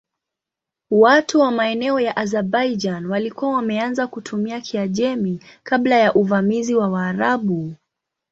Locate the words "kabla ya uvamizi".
5.63-6.75